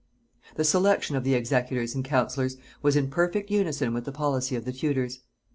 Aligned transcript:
The 0.55 0.63
selection 0.63 1.15
of 1.15 1.23
the 1.23 1.35
executors 1.35 1.93
and 1.93 2.03
counsellors 2.03 2.57
was 2.81 2.95
in 2.95 3.11
perfect 3.11 3.51
unison 3.51 3.93
with 3.93 4.05
the 4.05 4.11
policy 4.11 4.55
of 4.55 4.65
the 4.65 4.73
Tudors. 4.73 5.19